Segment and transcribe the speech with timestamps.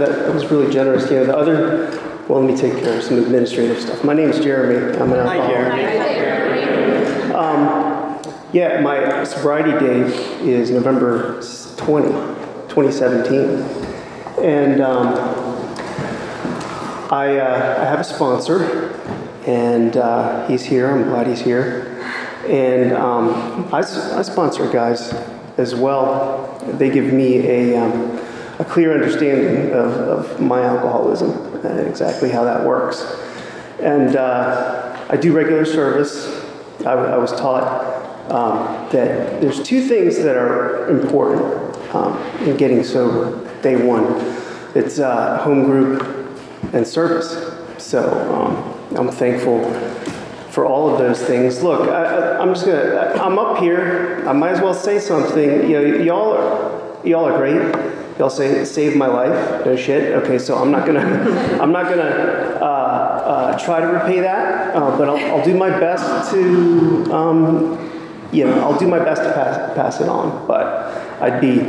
[0.00, 0.16] Yeah, thank you.
[0.16, 1.10] That, that, that was really generous.
[1.10, 1.90] You know, the other,
[2.28, 4.02] well, let me take care of some administrative stuff.
[4.04, 4.96] My name is Jeremy.
[4.98, 5.50] I'm an Hi, alcoholic.
[5.50, 5.80] Jeremy.
[8.52, 11.40] Yeah, my sobriety date is November
[11.76, 12.08] 20,
[12.68, 13.62] 2017.
[14.44, 15.06] And um,
[17.12, 18.90] I, uh, I have a sponsor,
[19.46, 20.90] and uh, he's here.
[20.90, 21.86] I'm glad he's here.
[22.48, 25.12] And um, I, s- I sponsor guys
[25.56, 26.58] as well.
[26.72, 28.19] They give me a, um,
[28.60, 31.30] a clear understanding of, of my alcoholism
[31.64, 33.02] and exactly how that works.
[33.80, 36.44] And uh, I do regular service.
[36.84, 41.42] I, I was taught um, that there's two things that are important
[41.94, 43.50] um, in getting sober.
[43.62, 44.04] Day one,
[44.74, 46.02] it's uh, home group
[46.74, 47.54] and service.
[47.78, 49.72] So um, I'm thankful
[50.50, 51.62] for all of those things.
[51.62, 53.14] Look, I, I, I'm just gonna.
[53.22, 54.22] I'm up here.
[54.28, 55.70] I might as well say something.
[55.70, 57.99] You know, y'all are y'all are great.
[58.20, 59.64] Y'all say saved my life.
[59.64, 60.12] No shit.
[60.12, 61.00] Okay, so I'm not gonna.
[61.58, 62.64] I'm not gonna uh,
[63.24, 67.14] uh, try to repay that, uh, but I'll, I'll do my best to.
[67.14, 67.88] Um,
[68.30, 71.60] you know, I'll do my best to pass, pass it on, but I'd be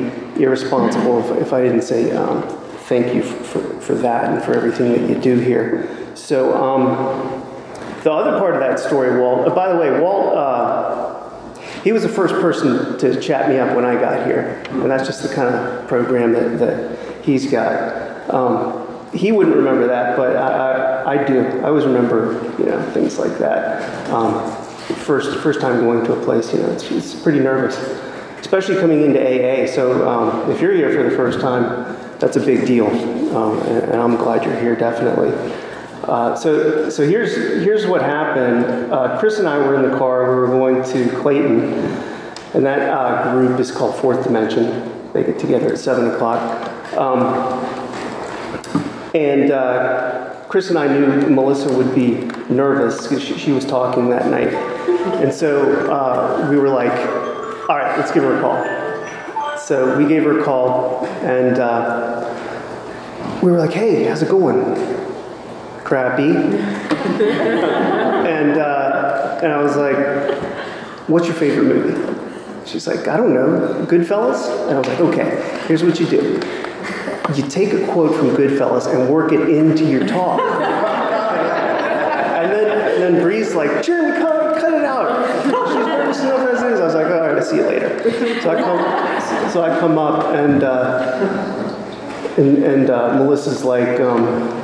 [0.44, 2.44] irresponsible if, if I didn't say um,
[2.90, 5.90] thank you for, for, for that and for everything that you do here.
[6.16, 7.48] So, um,
[8.04, 10.81] the other part of that story, Walt, uh, by the way, Walt, uh,
[11.84, 15.06] he was the first person to chat me up when I got here, and that's
[15.06, 18.30] just the kind of program that, that he's got.
[18.30, 21.42] Um, he wouldn't remember that, but I, I, I do.
[21.42, 24.10] I always remember, you know, things like that.
[24.10, 24.52] Um,
[24.96, 27.78] first, first time going to a place, you know, it's, it's pretty nervous,
[28.40, 29.68] especially coming into AA.
[29.68, 32.88] So um, if you're here for the first time, that's a big deal,
[33.36, 35.32] um, and, and I'm glad you're here, definitely.
[36.04, 38.92] Uh, so, so here's here's what happened.
[38.92, 40.30] Uh, Chris and I were in the car.
[40.32, 41.74] We were going to Clayton,
[42.54, 44.92] and that uh, group is called Fourth Dimension.
[45.14, 46.68] They get together at seven o'clock.
[46.94, 47.22] Um,
[49.14, 54.10] and uh, Chris and I knew Melissa would be nervous because she, she was talking
[54.10, 54.54] that night.
[55.22, 56.92] And so uh, we were like,
[57.70, 59.58] all right, let's give her a call.
[59.58, 65.11] So we gave her a call, and uh, we were like, hey, how's it going?
[65.92, 66.24] Crappy.
[68.32, 69.98] and, uh, and I was like,
[71.10, 72.66] what's your favorite movie?
[72.66, 74.70] She's like, I don't know, Goodfellas?
[74.70, 76.40] And I was like, okay, here's what you do
[77.36, 80.40] you take a quote from Goodfellas and work it into your talk.
[82.40, 85.28] and then, and then Bree's like, Jeremy, cut, cut it out.
[86.16, 86.80] She's enough as it is.
[86.80, 88.40] I was like, all right, I'll see you later.
[88.40, 91.18] So I come, so I come up and, uh,
[92.38, 94.61] and, and uh, Melissa's like, um,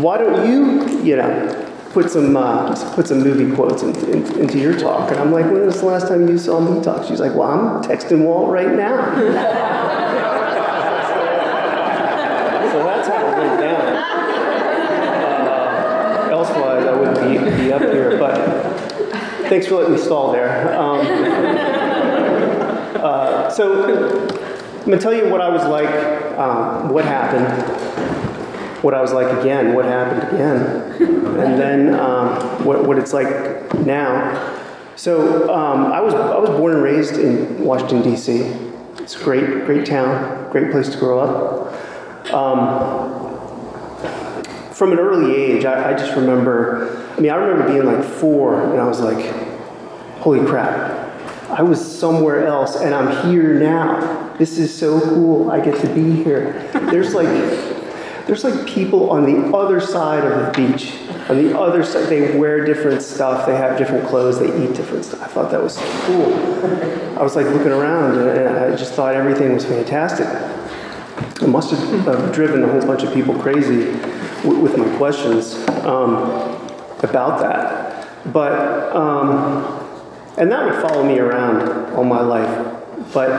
[0.00, 4.58] why don't you, you know, put some uh, put some movie quotes in, in, into
[4.58, 5.10] your talk?
[5.10, 7.06] And I'm like, when was the last time you saw me talk?
[7.06, 9.68] She's like, well, I'm texting Walt right now.
[12.72, 13.96] So that's how it went down.
[15.46, 18.34] Uh, elsewise, I wouldn't be, be up here, but
[19.50, 20.74] thanks for letting me stall there.
[20.74, 21.06] Um,
[22.96, 24.26] uh, so
[24.84, 27.46] I'm to tell you what I was like, um, what happened,
[28.82, 30.60] what I was like again, what happened again,
[31.38, 34.58] and then um, what, what it's like now.
[34.96, 38.40] So um, I, was, I was born and raised in Washington, D.C.
[38.98, 42.32] It's a great, great town, great place to grow up.
[42.32, 43.22] Um,
[44.72, 48.70] from an early age, I, I just remember, I mean, I remember being like four
[48.70, 49.32] and I was like,
[50.18, 54.34] holy crap, I was somewhere else and I'm here now.
[54.38, 55.50] This is so cool.
[55.50, 56.68] I get to be here.
[56.90, 57.28] There's like,
[58.26, 60.94] there's like people on the other side of the beach.
[61.28, 65.04] On the other side, they wear different stuff, they have different clothes, they eat different
[65.04, 65.22] stuff.
[65.22, 66.34] I thought that was cool.
[67.18, 70.26] I was like looking around and, I just thought everything was fantastic.
[71.42, 73.86] I must have uh, driven a whole bunch of people crazy
[74.48, 75.54] with my questions
[75.84, 76.14] um,
[77.00, 78.08] about that.
[78.32, 79.88] But, um,
[80.38, 82.78] and that would follow me around all my life.
[83.12, 83.30] But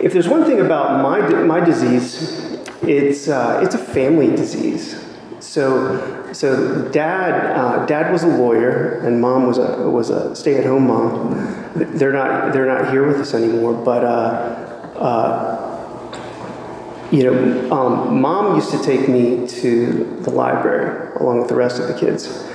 [0.00, 2.49] if there's one thing about my, my disease,
[2.82, 5.04] it's, uh, it's a family disease.
[5.40, 10.86] So, so dad, uh, dad was a lawyer, and mom was a, was a stay-at-home
[10.86, 11.72] mom.
[11.74, 14.08] They're not, they're not here with us anymore, but uh,
[14.98, 15.66] uh,
[17.10, 21.80] you know, um, mom used to take me to the library along with the rest
[21.80, 22.46] of the kids.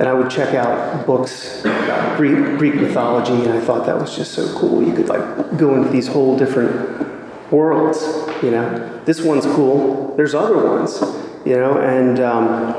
[0.00, 4.16] And I would check out books about Greek, Greek mythology, and I thought that was
[4.16, 4.82] just so cool.
[4.82, 7.13] You could like go into these whole different
[7.54, 8.02] worlds,
[8.42, 9.00] you know.
[9.04, 10.14] This one's cool.
[10.16, 11.00] There's other ones,
[11.44, 12.74] you know, and um,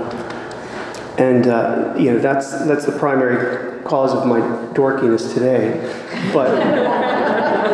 [1.18, 4.40] and uh, you know that's that's the primary cause of my
[4.74, 5.80] dorkiness today.
[6.34, 6.50] But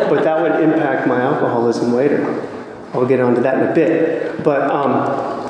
[0.08, 2.48] but that would impact my alcoholism later.
[2.92, 4.44] I'll get onto that in a bit.
[4.44, 5.48] But, um,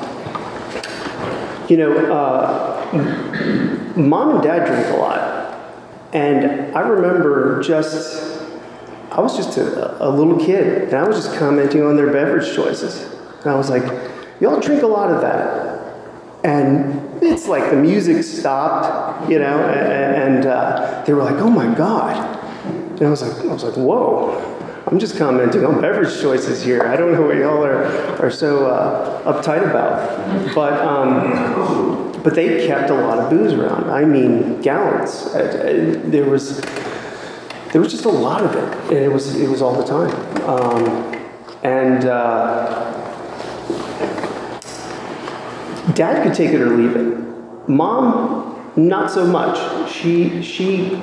[1.67, 2.85] you know, uh,
[3.97, 5.59] mom and dad drink a lot.
[6.13, 8.32] And I remember just,
[9.15, 12.55] I was just a, a little kid, and I was just commenting on their beverage
[12.55, 13.03] choices.
[13.41, 13.83] And I was like,
[14.41, 15.81] y'all drink a lot of that.
[16.43, 21.73] And it's like the music stopped, you know, and, uh, they were like, oh my
[21.75, 22.17] God.
[22.65, 24.49] And I was like, I was like, whoa.
[24.87, 26.83] I'm just commenting on beverage choices here.
[26.83, 27.85] I don't know what y'all are,
[28.21, 30.53] are so uh, uptight about.
[30.53, 33.89] But, um, but they kept a lot of booze around.
[33.89, 35.27] I mean, gallons.
[35.27, 36.59] Uh, uh, There was,
[37.73, 40.11] there was just a lot of it, and it was, it was all the time.
[40.47, 40.85] Um,
[41.63, 42.91] and uh,
[45.95, 47.67] dad could take it or leave it.
[47.67, 49.91] Mom, not so much.
[49.91, 51.01] She, she,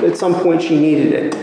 [0.00, 1.34] at some point, she needed it.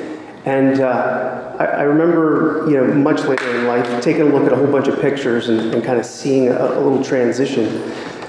[0.43, 4.57] And uh, I, remember, you know, much later in life, taking a look at a
[4.57, 7.67] whole bunch of pictures and, and kind of seeing a, a little transition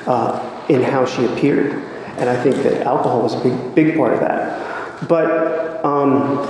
[0.07, 1.73] uh, in how she appeared.
[2.19, 4.70] And I think that alcohol was a big, big part of that.
[5.09, 6.45] But um,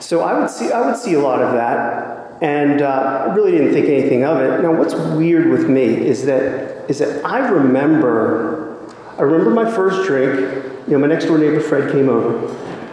[0.00, 3.52] so I would see, I would see a lot of that, and uh, I really
[3.52, 4.62] didn't think anything of it.
[4.62, 8.76] Now, what's weird with me is that is that I remember,
[9.18, 10.40] I remember my first drink.
[10.86, 12.48] You know, my next door neighbor Fred came over,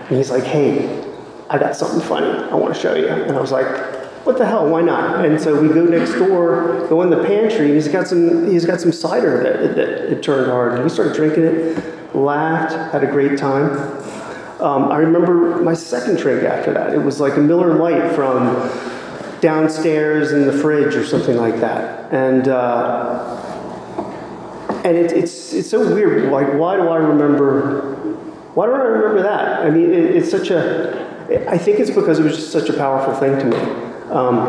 [0.07, 1.03] and he's like, "Hey,
[1.49, 2.27] I got something funny.
[2.27, 3.67] I want to show you." And I was like,
[4.25, 4.69] "What the hell?
[4.69, 7.73] Why not?" And so we go next door, go in the pantry.
[7.73, 11.15] He's got some, he's got some cider that that it turned hard, and we started
[11.15, 13.71] drinking it, laughed, had a great time.
[14.59, 16.93] Um, I remember my second drink after that.
[16.93, 18.55] It was like a Miller Lite from
[19.39, 22.11] downstairs in the fridge or something like that.
[22.11, 23.37] And uh,
[24.83, 26.31] and it, it's it's so weird.
[26.31, 27.95] Like, why do I remember?
[28.55, 29.65] Why do I remember that?
[29.65, 31.05] I mean, it, it's such a.
[31.49, 33.57] I think it's because it was just such a powerful thing to me.
[34.09, 34.45] Um,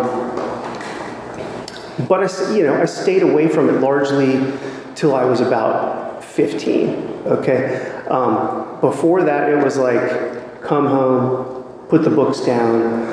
[2.06, 4.52] but I, you know, I stayed away from it largely
[4.94, 7.07] till I was about 15.
[7.26, 8.04] Okay.
[8.08, 13.06] Um, before that, it was like come home, put the books down,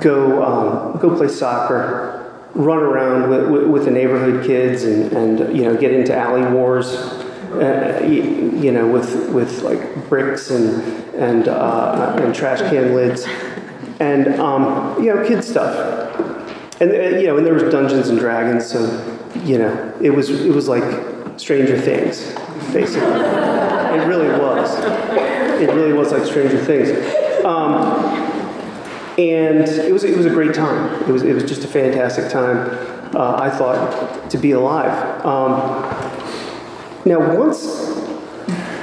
[0.00, 5.56] go um, go play soccer, run around with, with, with the neighborhood kids, and, and
[5.56, 6.94] you know get into alley wars.
[7.54, 10.82] Uh, you, you know, with with like bricks and
[11.14, 13.26] and uh, and trash can lids,
[14.00, 16.10] and um, you know, kid stuff.
[16.80, 18.82] And uh, you know, and there was Dungeons and Dragons, so
[19.44, 20.82] you know, it was it was like
[21.38, 22.34] Stranger Things,
[22.72, 23.08] basically.
[23.08, 24.78] it really was.
[25.60, 26.90] It really was like Stranger Things.
[27.44, 28.24] Um,
[29.18, 31.02] and it was it was a great time.
[31.02, 32.68] It was it was just a fantastic time.
[33.14, 35.24] Uh, I thought to be alive.
[35.24, 35.84] Um,
[37.04, 37.64] now once,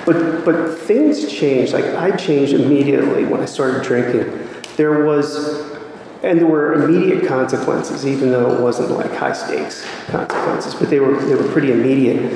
[0.06, 1.74] but but things changed.
[1.74, 4.48] Like I changed immediately when I started drinking.
[4.78, 5.70] There was,
[6.24, 11.02] and there were immediate consequences, even though it wasn't like high stakes consequences, but they
[11.02, 12.32] were they were pretty immediate.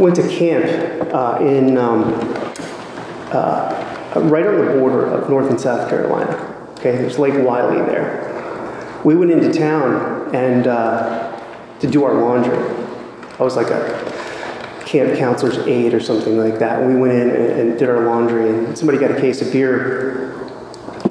[0.00, 2.04] Went to camp uh, in um,
[3.30, 6.56] uh, right on the border of North and South Carolina.
[6.78, 8.98] Okay, there's Lake Wylie there.
[9.04, 11.38] We went into town and uh,
[11.80, 12.56] to do our laundry.
[13.38, 16.82] I was like a camp counselor's aide or something like that.
[16.82, 20.32] We went in and, and did our laundry, and somebody got a case of beer,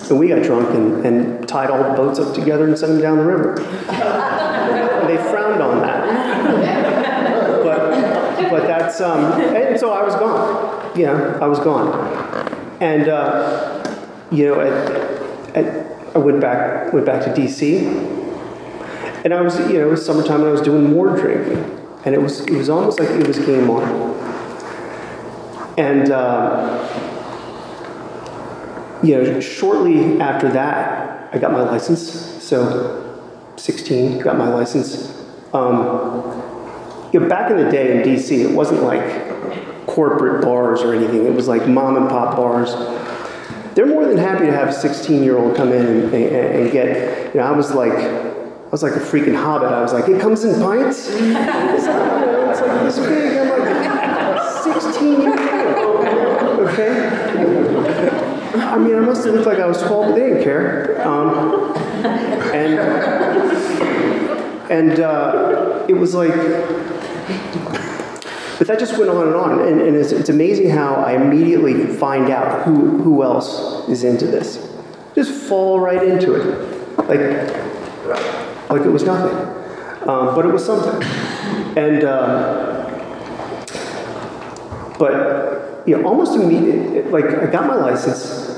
[0.10, 3.02] and we got drunk and, and tied all the boats up together and sent them
[3.04, 3.54] down the river.
[5.06, 6.89] they frowned on that.
[8.60, 10.98] But, that's, um, and so I was gone.
[10.98, 11.94] You know, I was gone.
[12.82, 13.98] And, uh,
[14.32, 17.86] you know, at, at, I went back, went back to D.C.
[19.24, 21.58] And I was, you know, it was summertime and I was doing more drinking.
[22.04, 23.84] And it was, it was almost like it was game on.
[25.78, 26.86] And, uh,
[29.02, 32.02] you know, shortly after that, I got my license.
[32.44, 33.22] So,
[33.56, 35.16] 16, got my license.
[35.54, 36.49] Um,
[37.12, 41.26] you know, back in the day in DC, it wasn't like corporate bars or anything.
[41.26, 42.74] It was like mom and pop bars.
[43.76, 46.72] They're more than happy to have a 16 year old come in and, and, and
[46.72, 49.72] get, you know, I was like, I was like a freaking hobbit.
[49.72, 51.10] I was like, it comes in pints?
[51.20, 53.38] It's like, it's like this big.
[53.38, 55.40] I'm like, 16 years
[55.80, 56.06] old.
[56.70, 57.30] Okay?
[58.56, 61.08] I mean, I must have looked like I was 12, but they didn't care.
[61.08, 61.74] Um,
[62.54, 62.80] and
[64.70, 66.34] and uh, it was like,
[68.60, 69.68] but that just went on and on.
[69.68, 74.26] And, and it's, it's amazing how I immediately find out who, who else is into
[74.28, 74.68] this.
[75.16, 76.98] Just fall right into it.
[76.98, 77.20] Like,
[78.70, 79.36] like it was nothing.
[80.08, 81.02] Um, but it was something.
[81.78, 82.86] And, uh,
[85.00, 88.58] but, you know, almost immediately, like, I got my license.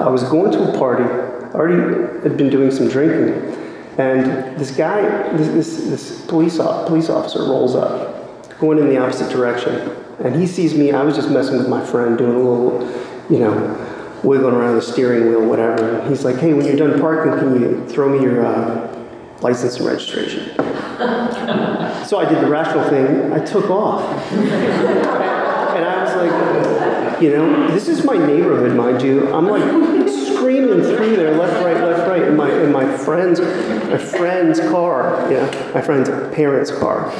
[0.00, 3.63] I was going to a party, I already had been doing some drinking,
[3.98, 5.02] and this guy,
[5.36, 9.90] this, this, this police, police officer rolls up, going in the opposite direction.
[10.18, 12.82] And he sees me, I was just messing with my friend, doing a little,
[13.30, 15.98] you know, wiggling around the steering wheel, whatever.
[15.98, 19.06] And he's like, hey, when you're done parking, can you throw me your uh,
[19.40, 20.54] license and registration?
[22.06, 24.02] so I did the rational thing, I took off.
[24.32, 29.32] and I was like, you know, this is my neighborhood, mind you.
[29.32, 30.03] I'm like
[30.44, 35.32] screaming through there, left, right, left, right, in my in my friend's my friend's car,
[35.32, 37.10] Yeah, my friend's parents' car.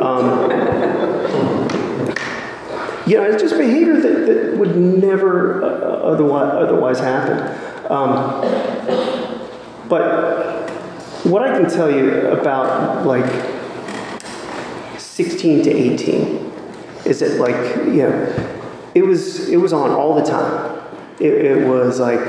[0.00, 0.50] Um,
[3.06, 7.38] you know, it's just behavior that, that would never uh, otherwise otherwise happen.
[7.92, 8.40] Um,
[9.88, 10.68] but
[11.24, 13.30] what I can tell you about like
[14.98, 16.52] 16 to 18
[17.04, 18.58] is that like you know
[18.96, 20.77] it was it was on all the time
[21.20, 22.20] it, it was like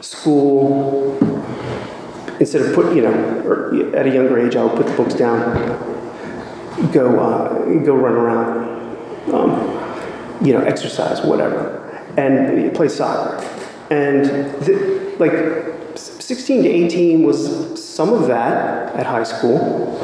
[0.00, 1.16] school
[2.40, 5.54] instead of put you know at a younger age i would put the books down
[6.92, 11.78] go uh, go run around um, you know exercise whatever
[12.18, 13.36] and play soccer.
[13.90, 14.24] And
[14.62, 19.96] the, like 16 to 18 was some of that at high school.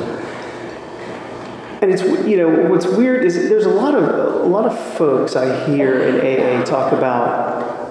[1.82, 5.36] And it's you know what's weird is there's a lot of a lot of folks
[5.36, 7.83] I hear in AA talk about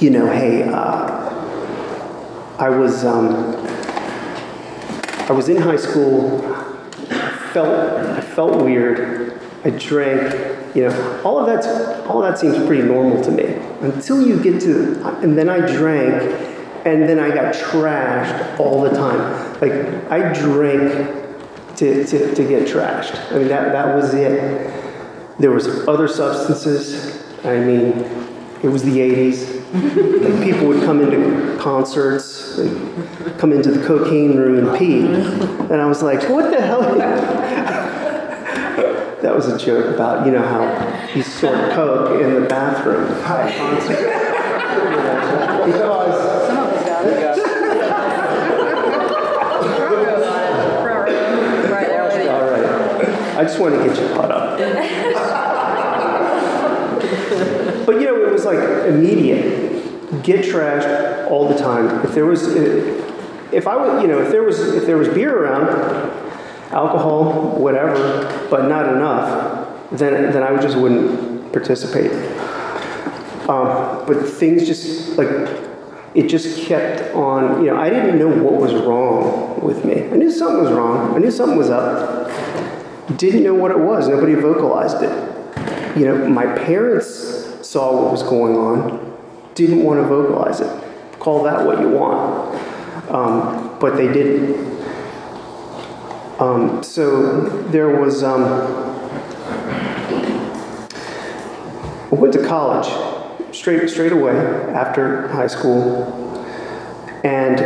[0.00, 1.30] you know hey uh,
[2.58, 3.56] I was um,
[5.28, 6.44] I was in high school
[7.10, 12.38] I felt I felt weird I drank you know all of that all of that
[12.38, 13.44] seems pretty normal to me
[13.80, 16.22] until you get to and then I drank
[16.84, 19.72] and then I got trashed all the time like
[20.10, 21.24] I drank
[21.76, 23.32] to, to, to get trashed.
[23.32, 24.72] I mean, that, that was it.
[25.38, 27.22] There was other substances.
[27.44, 27.92] I mean,
[28.62, 29.55] it was the 80s.
[29.76, 35.06] Like people would come into concerts, like, come into the cocaine room and pee.
[35.06, 36.82] And I was like, what the hell?
[39.22, 40.62] that was a joke about, you know, how
[41.14, 43.50] you sort coke in the bathroom at
[45.66, 47.20] because Some of us got it.
[51.70, 52.32] Right there.
[52.32, 52.66] All right.
[53.36, 54.58] I just want to get you caught up.
[57.86, 59.65] but you know, it was like immediate.
[60.22, 62.04] Get trashed all the time.
[62.04, 65.36] If there was, if I was, you know, if there was, if there was beer
[65.36, 65.68] around,
[66.70, 72.12] alcohol, whatever, but not enough, then then I just wouldn't participate.
[73.48, 75.28] Um, but things just like
[76.14, 77.64] it just kept on.
[77.64, 80.04] You know, I didn't know what was wrong with me.
[80.04, 81.14] I knew something was wrong.
[81.14, 82.30] I knew something was up.
[83.16, 84.08] Didn't know what it was.
[84.08, 85.96] Nobody vocalized it.
[85.96, 89.05] You know, my parents saw what was going on.
[89.56, 91.18] Didn't want to vocalize it.
[91.18, 92.54] Call that what you want.
[93.10, 94.54] Um, but they didn't.
[96.38, 98.22] Um, so there was.
[98.22, 98.44] Um,
[102.12, 102.86] I went to college
[103.54, 106.04] straight straight away after high school,
[107.24, 107.60] and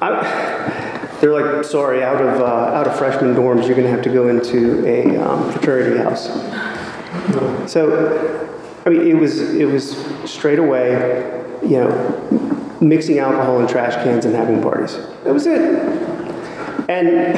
[0.00, 4.02] I, they're like, "Sorry, out of uh, out of freshman dorms, you're going to have
[4.02, 6.28] to go into a um, fraternity house."
[7.70, 8.55] So,
[8.86, 14.24] I mean, it was it was straight away, you know, mixing alcohol in trash cans
[14.24, 14.96] and having parties.
[15.24, 15.60] That was it.
[16.88, 17.36] And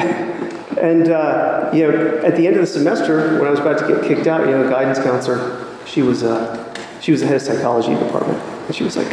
[0.77, 3.87] and uh, you know, at the end of the semester, when I was about to
[3.87, 7.37] get kicked out, you know, the guidance counselor, she was uh, she was the head
[7.37, 9.11] of psychology department, and she was like,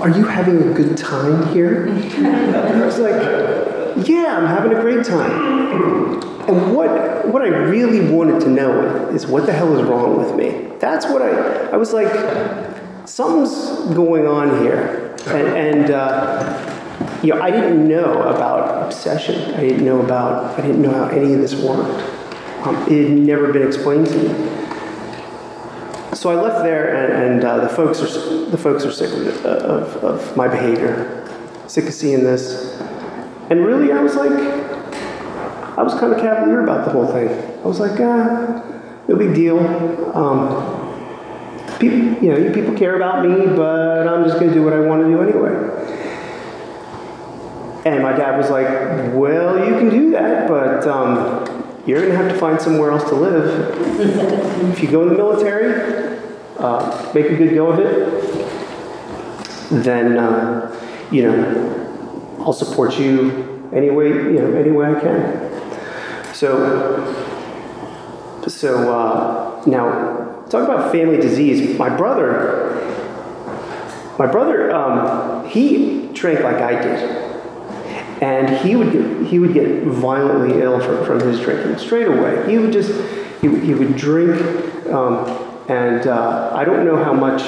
[0.00, 3.22] "Are you having a good time here?" I was like,
[3.96, 9.26] "Yeah, I'm having a great time." And what what I really wanted to know is
[9.26, 10.68] what the hell is wrong with me.
[10.78, 12.12] That's what I I was like,
[13.06, 15.48] something's going on here, and.
[15.48, 16.80] and uh,
[17.22, 19.54] you know, I didn't know about obsession.
[19.54, 22.02] I didn't know about, I didn't know how any of this worked.
[22.66, 24.28] Um, it had never been explained to me.
[26.14, 29.44] So I left there, and, and uh, the folks are the folks are sick of,
[29.44, 31.28] of, of my behavior,
[31.66, 32.78] sick of seeing this,
[33.50, 37.28] and really, I was like, I was kind of cavalier about the whole thing.
[37.28, 38.62] I was like, ah,
[39.08, 39.58] no big deal.
[40.14, 40.84] Um,
[41.78, 44.80] people, you know, people care about me, but I'm just going to do what I
[44.80, 46.04] want to do anyway.
[47.84, 48.66] And my dad was like,
[49.14, 51.44] Well, you can do that, but um,
[51.86, 54.00] you're going to have to find somewhere else to live.
[54.72, 56.18] if you go in the military,
[56.58, 58.64] uh, make a good go of it,
[59.84, 60.70] then, uh,
[61.10, 61.83] you know,
[62.44, 66.34] I'll support you any way, you know, any way I can.
[66.34, 67.24] So,
[68.46, 71.78] so uh, now, talk about family disease.
[71.78, 72.74] My brother,
[74.18, 77.24] my brother, um, he drank like I did.
[78.22, 82.48] And he would get, he would get violently ill from, from his drinking straight away.
[82.50, 82.92] He would just,
[83.40, 84.40] he, he would drink,
[84.86, 85.26] um,
[85.68, 87.42] and uh, I don't know how much,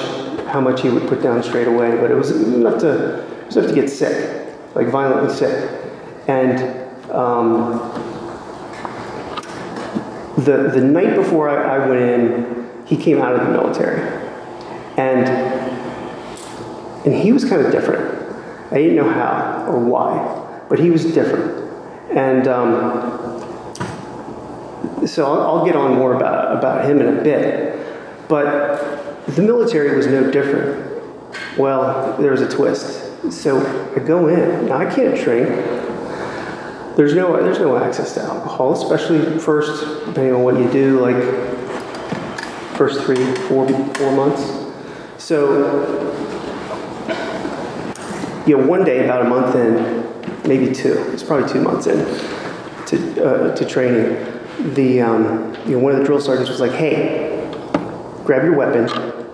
[0.47, 3.57] how much he would put down straight away, but it was enough to, it was
[3.57, 4.46] enough to get sick,
[4.77, 5.69] like violently sick.
[6.27, 6.59] And
[7.11, 7.79] um,
[10.37, 14.01] the, the night before I, I went in, he came out of the military.
[14.97, 15.27] And,
[17.05, 18.13] and he was kind of different.
[18.71, 21.63] I didn't know how or why but he was different.
[22.11, 23.45] And um,
[25.05, 27.77] so I'll, I'll, get on more about, about him in a bit.
[28.27, 30.86] But the military was no different.
[31.57, 33.31] Well, there was a twist.
[33.31, 33.59] So
[33.95, 34.67] I go in.
[34.67, 35.49] Now I can't drink.
[36.95, 41.15] There's no, there's no access to alcohol, especially first, depending on what you do, like
[42.75, 44.43] first three, four, four months.
[45.23, 46.05] So,
[48.47, 50.93] you know, one day, about a month in, maybe two.
[51.11, 51.97] It's probably two months in
[52.87, 54.25] to, uh, to training.
[54.73, 57.47] The, um, you know, one of the drill sergeants was like, hey,
[58.23, 58.87] grab your weapon.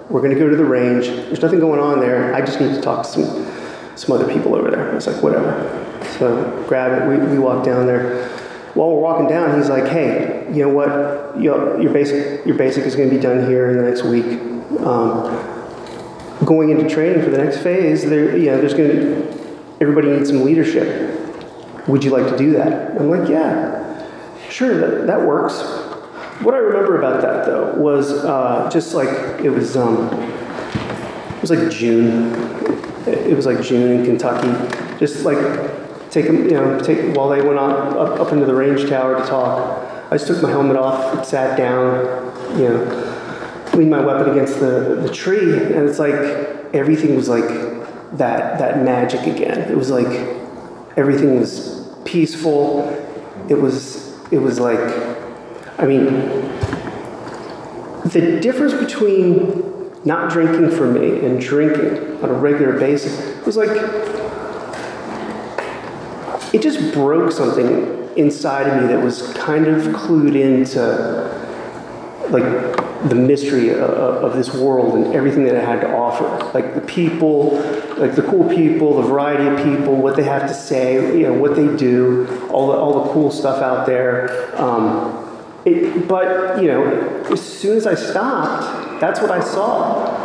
[0.09, 1.07] We're going to go to the range.
[1.07, 2.33] There's nothing going on there.
[2.33, 4.91] I just need to talk to some, some other people over there.
[4.91, 5.79] I was like, whatever.
[6.19, 7.07] So grab it.
[7.07, 8.29] We, we walk down there.
[8.73, 11.23] While we're walking down, he's like, hey, you know what?
[11.39, 14.25] your basic, your basic is going to be done here in the next week.
[14.81, 19.43] Um, going into training for the next phase, there, you know, there's going to
[19.81, 21.19] everybody needs some leadership.
[21.87, 22.91] Would you like to do that?
[22.99, 24.07] I'm like, yeah,
[24.49, 25.61] sure, that, that works.
[26.41, 29.09] What I remember about that though was uh, just like
[29.41, 30.07] it was, um,
[31.33, 32.33] it was like June.
[33.05, 34.49] It was like June in Kentucky.
[34.97, 35.37] Just like
[36.09, 39.19] take them, you know, take while they went on up, up into the range tower
[39.19, 39.83] to talk.
[40.11, 42.05] I just took my helmet off, sat down,
[42.57, 46.13] you know, leaned my weapon against the, the tree, and it's like
[46.73, 47.47] everything was like
[48.17, 49.59] that that magic again.
[49.71, 50.07] It was like
[50.97, 52.87] everything was peaceful.
[53.49, 55.12] It was it was like
[55.77, 56.05] I mean
[58.05, 63.69] the difference between not drinking for me and drinking on a regular basis was like
[66.53, 70.79] it just broke something inside of me that was kind of clued into
[72.29, 72.43] like
[73.09, 76.23] the mystery of, of, this world and everything that it had to offer.
[76.53, 77.55] Like the people,
[77.97, 81.33] like the cool people, the variety of people, what they have to say, you know,
[81.33, 84.55] what they do, all the, all the cool stuff out there.
[84.59, 85.22] Um,
[85.65, 86.83] it, but, you know,
[87.31, 90.19] as soon as I stopped, that's what I saw.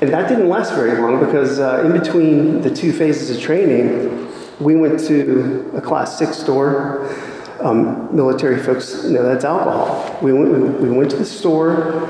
[0.00, 4.28] And that didn't last very long because uh, in between the two phases of training,
[4.60, 7.08] we went to a class six store
[7.60, 10.18] um, military folks know that's alcohol.
[10.22, 12.06] We went, we, we went to the store.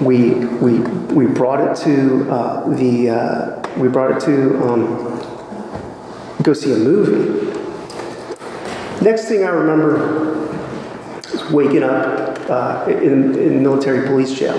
[0.00, 0.80] We, we,
[1.14, 6.76] we brought it to uh, the uh, we brought it to um, go see a
[6.76, 7.53] movie.
[9.02, 10.48] Next thing I remember
[11.32, 14.54] is waking up uh, in, in military police jail.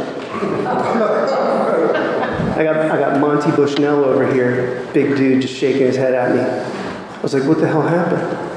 [2.57, 6.35] I got, I got Monty Bushnell over here, big dude, just shaking his head at
[6.35, 6.41] me.
[6.41, 8.55] I was like, what the hell happened?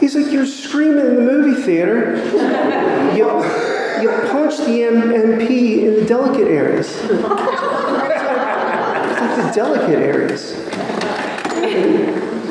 [0.00, 2.16] He's like, You're screaming in the movie theater.
[3.16, 3.26] You,
[4.02, 6.88] you punch the M- MP in the delicate areas.
[9.10, 10.54] It's like the delicate areas.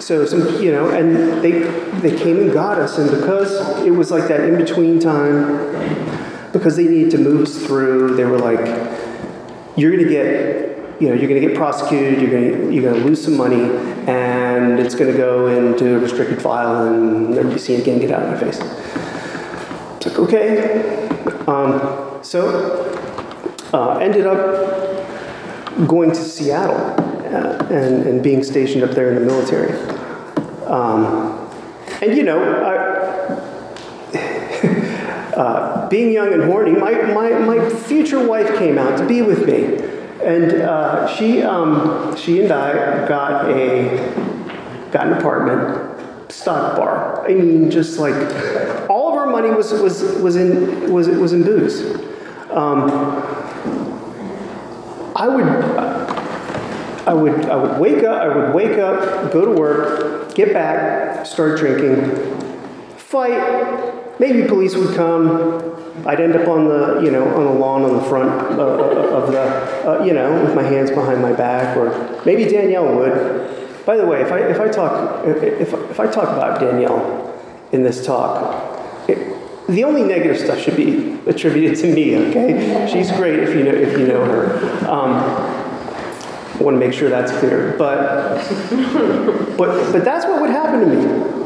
[0.07, 1.51] So some, you know, and they
[1.99, 3.51] they came and got us, and because
[3.85, 8.23] it was like that in between time, because they needed to move us through, they
[8.23, 8.65] were like,
[9.75, 10.67] "You're going to get
[11.01, 13.69] you know, you're going to get prosecuted, you're going you're going to lose some money,
[14.07, 18.11] and it's going to go into a restricted file and never be seen again, get
[18.11, 18.61] out of my face.
[19.97, 21.09] It's like, okay.
[21.47, 22.97] Um, so,
[23.73, 29.25] uh, ended up going to Seattle uh, and, and being stationed up there in the
[29.25, 29.96] military.
[30.67, 31.49] Um,
[32.01, 32.75] and, you know, I,
[35.35, 39.45] uh, being young and horny, my, my, my future wife came out to be with
[39.47, 39.85] me.
[40.23, 43.97] And uh, she, um, she and I got a
[44.91, 47.25] got an apartment, stock bar.
[47.29, 48.15] I mean, just like
[48.89, 51.95] all of our money was was was in was was in booze.
[52.51, 52.89] Um,
[55.15, 55.96] I would.
[57.07, 61.25] I would, I would wake up, I would wake up, go to work, get back,
[61.25, 62.11] start drinking,
[62.97, 67.83] fight, maybe police would come, I'd end up on the, you know, on the lawn
[67.83, 71.77] on the front uh, of the, uh, you know, with my hands behind my back,
[71.77, 73.85] or maybe Danielle would.
[73.85, 77.33] By the way, if I, if I talk, if, if I talk about Danielle
[77.71, 79.17] in this talk, it,
[79.67, 82.15] the only negative stuff should be attributed to me.
[82.15, 84.89] Okay, she's great if you know if you know her.
[84.89, 85.66] Um,
[86.59, 87.75] I want to make sure that's clear.
[87.77, 88.37] But
[89.57, 91.37] but but that's what would happen to me.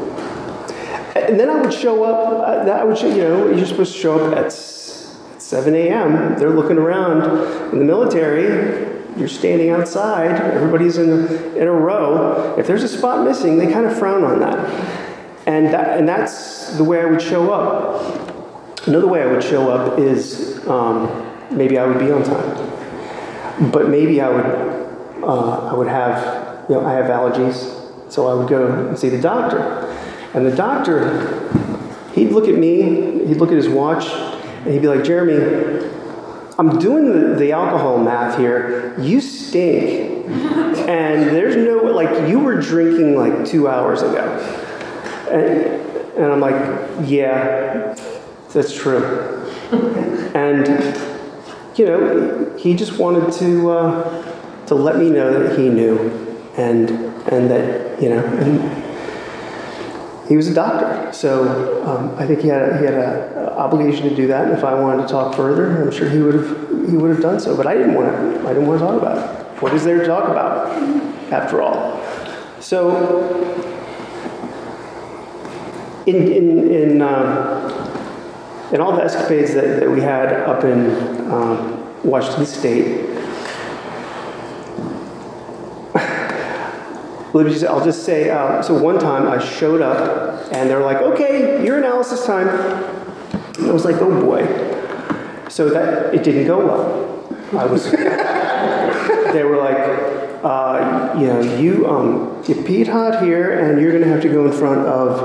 [1.14, 2.66] And then I would show up.
[2.66, 6.38] Uh, I would, show, you know, you're supposed to show up at 7 a.m.
[6.38, 9.02] They're looking around in the military.
[9.18, 10.40] You're standing outside.
[10.40, 12.54] Everybody's in a, in a row.
[12.58, 14.58] If there's a spot missing, they kind of frown on that.
[15.46, 18.86] And that, and that's the way I would show up.
[18.86, 23.88] Another way I would show up is um, maybe I would be on time, but
[23.88, 24.81] maybe I would
[25.22, 29.08] uh, I would have you know I have allergies, so I would go and see
[29.08, 29.88] the doctor.
[30.34, 31.50] And the doctor,
[32.14, 35.90] he'd look at me, he'd look at his watch, and he'd be like, Jeremy,
[36.58, 38.98] I'm doing the, the alcohol math here.
[38.98, 40.26] You stink.
[40.26, 44.24] and there's no, like, you were drinking like two hours ago.
[45.30, 47.94] And, and I'm like, yeah,
[48.52, 49.50] that's true.
[50.34, 50.66] and,
[51.76, 55.98] you know, he just wanted to, uh, to let me know that he knew
[56.56, 58.82] and, and that, you know, and,
[60.28, 64.08] he was a doctor, so um, I think he had a, he had an obligation
[64.08, 64.44] to do that.
[64.46, 67.20] And if I wanted to talk further, I'm sure he would have he would have
[67.20, 67.54] done so.
[67.54, 68.48] But I didn't want to.
[68.48, 69.62] I didn't want to talk about it.
[69.62, 70.70] What is there to talk about,
[71.32, 72.00] after all?
[72.60, 73.44] So,
[76.06, 81.84] in in in, uh, in all the escapades that, that we had up in um,
[82.04, 83.21] Washington State,
[87.34, 92.26] I'll just say, uh, so one time I showed up and they're like, okay, urinalysis
[92.26, 92.48] time.
[93.58, 94.44] And I was like, oh boy.
[95.48, 97.58] So that, it didn't go well.
[97.58, 99.78] I was, they were like,
[100.44, 104.28] uh, you know, you, um, you peed hot here and you're going to have to
[104.28, 105.20] go in front of,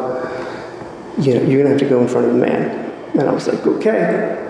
[1.25, 2.91] you know, you're going to have to go in front of the man.
[3.13, 4.43] And I was like, okay.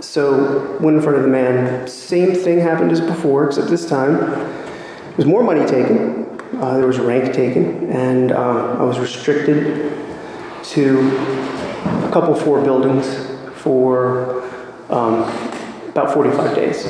[0.00, 1.86] So went in front of the man.
[1.86, 6.23] Same thing happened as before, except this time, there was more money taken.
[6.60, 9.92] Uh, there was rank taken, and uh, I was restricted
[10.62, 11.16] to
[11.84, 13.06] a couple four buildings
[13.56, 14.42] for
[14.88, 15.22] um,
[15.88, 16.86] about 45 days.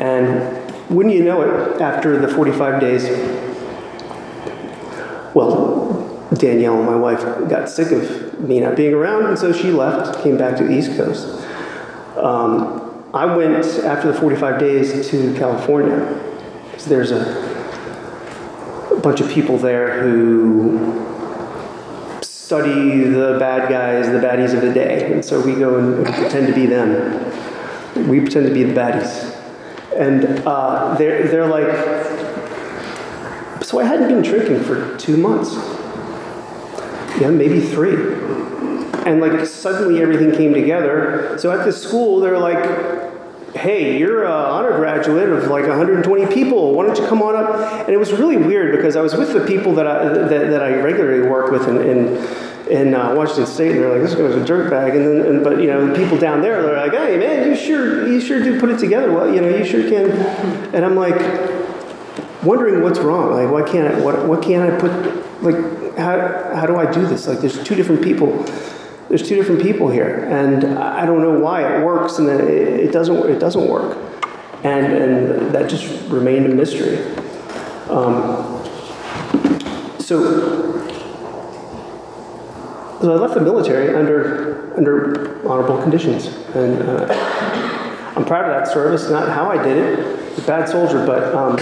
[0.00, 3.04] And wouldn't you know it, after the 45 days,
[5.34, 10.22] well, Danielle, my wife, got sick of me not being around, and so she left,
[10.22, 11.44] came back to the East Coast.
[12.16, 15.98] Um, I went after the 45 days to California
[16.70, 17.49] because there's a
[19.02, 21.06] bunch of people there who
[22.22, 25.12] study the bad guys, the baddies of the day.
[25.12, 28.08] And so we go and pretend to be them.
[28.08, 29.36] We pretend to be the baddies.
[29.96, 31.70] And uh, they're, they're like,
[33.64, 35.54] so I hadn't been drinking for two months.
[37.20, 37.94] Yeah, maybe three.
[39.06, 41.38] And like suddenly everything came together.
[41.38, 42.64] So at the school, they're like,
[43.54, 46.74] hey, you're an honor graduate of like 120 people.
[46.74, 47.80] Why don't you come on up?
[47.80, 50.62] And it was really weird because I was with the people that I, that, that
[50.62, 54.34] I regularly work with in, in, in uh, Washington State, and they're like, this guy's
[54.34, 54.96] a dirtbag.
[54.96, 57.56] And then, and, but you know, the people down there, they're like, hey, man, you
[57.56, 59.12] sure, you sure do put it together.
[59.12, 60.10] Well, you know, you sure can.
[60.74, 61.18] And I'm like,
[62.44, 63.32] wondering what's wrong.
[63.32, 67.04] Like, why can't I, what, what can't I put, like, how, how do I do
[67.06, 67.26] this?
[67.26, 68.46] Like, there's two different people
[69.10, 72.92] there's two different people here, and I don't know why it works and then it
[72.92, 73.28] doesn't.
[73.28, 73.98] It doesn't work,
[74.62, 77.04] and and that just remained a mystery.
[77.90, 78.64] Um,
[79.98, 80.86] so,
[83.02, 88.72] so I left the military under under honorable conditions, and uh, I'm proud of that
[88.72, 89.10] service.
[89.10, 91.58] Not how I did it, a bad soldier, but um,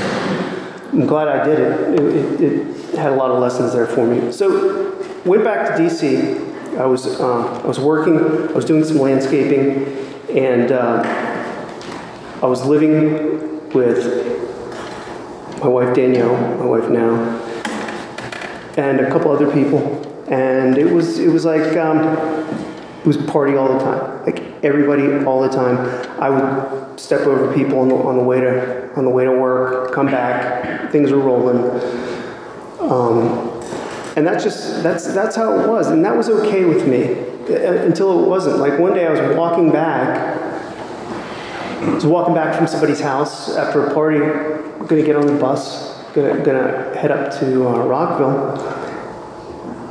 [0.93, 1.99] I'm glad I did it.
[1.99, 2.41] It, it.
[2.43, 4.33] it had a lot of lessons there for me.
[4.33, 4.93] So,
[5.25, 6.48] went back to DC
[6.79, 8.19] I was, uh, I was working,
[8.51, 9.85] I was doing some landscaping,
[10.31, 11.03] and uh,
[12.41, 14.07] I was living with
[15.61, 17.15] my wife Danielle, my wife now,
[18.77, 20.05] and a couple other people.
[20.31, 21.99] And it was, it was like, um,
[23.01, 25.79] it was party all the time, like everybody all the time.
[26.21, 29.33] I would step over people on the, on the way to on the way to
[29.33, 31.59] work, come back, things were rolling.
[32.81, 33.58] Um,
[34.19, 35.87] and that's just, that's, that's how it was.
[35.87, 37.21] And that was okay with me
[37.55, 38.59] uh, until it wasn't.
[38.59, 40.37] Like one day I was walking back,
[41.81, 44.19] I was walking back from somebody's house after a party,
[44.89, 48.59] gonna get on the bus, gonna, gonna head up to uh, Rockville.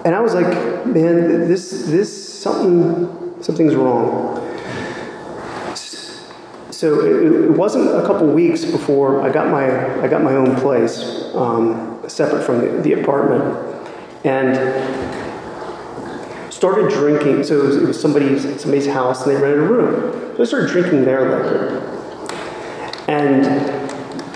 [0.04, 4.44] And I was like, man, this, this, something, something's wrong.
[6.70, 10.58] So it, it wasn't a couple weeks before I got my, I got my own
[10.58, 11.02] place,
[11.34, 13.67] um, separate from the, the apartment.
[14.28, 14.58] And
[16.58, 17.44] started drinking.
[17.44, 20.36] So it was, it was somebody's somebody's house, and they rented a room.
[20.36, 21.80] So I started drinking their liquor,
[23.08, 23.46] and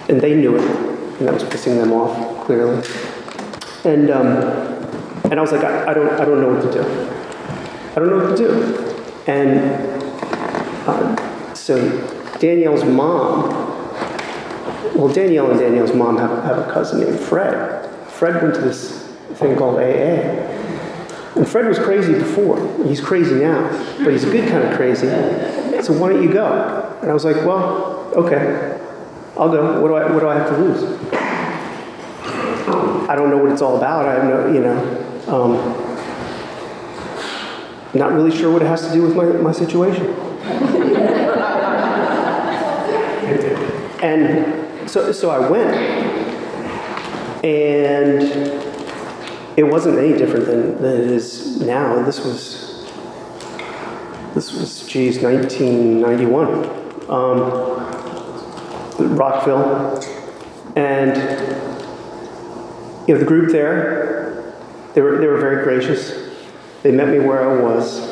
[0.10, 0.62] and they knew it,
[1.19, 2.84] and that was pissing them off clearly.
[3.84, 4.27] And um,
[5.30, 6.82] and I was like, I, I don't I don't know what to do.
[7.91, 8.51] I don't know what to do.
[9.27, 9.60] And
[10.88, 11.75] uh, so
[12.39, 13.49] Danielle's mom,
[14.95, 17.89] well, Danielle and Danielle's mom have, have a cousin named Fred.
[18.08, 19.00] Fred went to this
[19.41, 20.39] thing called AA.
[21.36, 22.58] And Fred was crazy before.
[22.86, 23.69] He's crazy now,
[24.04, 25.08] but he's a good kind of crazy.
[25.82, 26.97] So why don't you go?
[27.01, 28.80] And I was like, well, okay,
[29.38, 29.82] I'll go.
[29.82, 30.84] What do I, what do I have to lose?
[33.10, 34.08] I don't know what it's all about.
[34.08, 34.77] I have no, you know,
[35.27, 35.54] um,
[37.93, 40.08] not really sure what it has to do with my, my situation.
[44.01, 45.75] and so, so I went,
[47.43, 48.70] and
[49.57, 52.03] it wasn't any different than, than it is now.
[52.03, 52.85] This was,
[54.33, 57.09] this was, geez, 1991.
[57.09, 57.81] Um,
[59.17, 59.99] Rockville.
[60.75, 61.17] And,
[63.07, 64.53] you know, the group there,
[64.93, 66.29] they were, they were very gracious.
[66.83, 68.09] They met me where I was.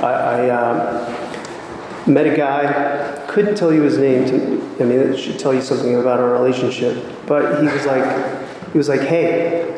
[0.00, 4.26] I, I uh, met a guy, couldn't tell you his name.
[4.26, 7.04] To, I mean, it should tell you something about our relationship.
[7.26, 9.77] But he was like, he was like, hey,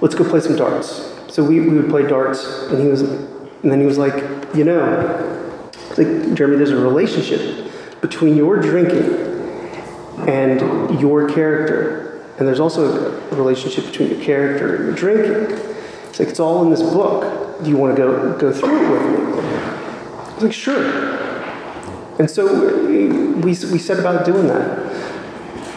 [0.00, 1.14] let's go play some darts.
[1.28, 4.14] So we, we would play darts, and he was, and then he was like,
[4.54, 9.04] you know, like Jeremy, there's a relationship between your drinking
[10.28, 15.58] and your character, and there's also a relationship between your character and your drinking.
[16.08, 18.90] It's like it's all in this book do you want to go, go through it
[18.90, 19.40] with me?
[19.40, 20.84] I was like, sure.
[22.18, 23.08] And so we,
[23.42, 24.87] we set about doing that.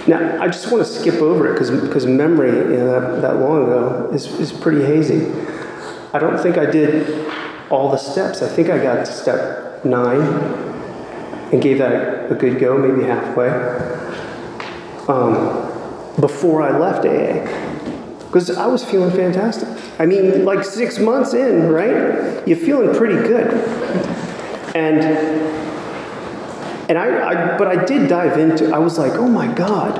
[0.08, 3.64] Now, I just want to skip over it because memory you know, that, that long
[3.64, 5.32] ago is, is pretty hazy.
[6.14, 7.30] I don't think I did
[7.70, 8.42] all the steps.
[8.42, 10.22] I think I got to step nine
[11.52, 13.50] and gave that a, a good go, maybe halfway,
[15.08, 15.70] um,
[16.20, 17.72] before I left AA
[18.32, 19.68] because I was feeling fantastic.
[20.00, 22.48] I mean, like six months in, right?
[22.48, 23.52] You're feeling pretty good.
[24.74, 25.61] And
[26.92, 28.70] and I, I but I did dive into.
[28.76, 29.96] I was like, oh my god,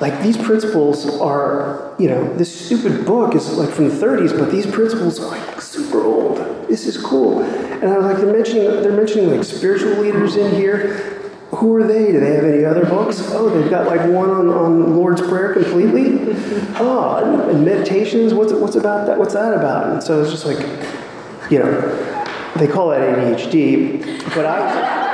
[0.00, 4.50] like these principles are, you know, this stupid book is like from the 30s, but
[4.50, 6.38] these principles are like super old.
[6.66, 7.42] This is cool.
[7.42, 11.18] And I was like, they're mentioning they're mentioning like spiritual leaders in here
[11.50, 12.12] who are they?
[12.12, 13.20] Do they have any other books?
[13.32, 16.36] Oh, they've got like one on, on Lord's Prayer completely.
[16.80, 18.32] Oh, and meditations.
[18.32, 19.18] What's what's about that?
[19.18, 19.90] What's that about?
[19.90, 20.58] And so it's just like,
[21.50, 21.70] you know,
[22.56, 24.00] they call it ADHD,
[24.32, 25.06] but I.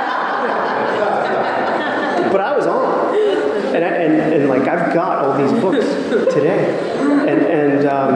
[2.31, 3.15] but I was on,
[3.75, 3.89] and, I,
[4.45, 5.85] and like I've got all these books
[6.33, 6.79] today,
[7.27, 8.13] and and um,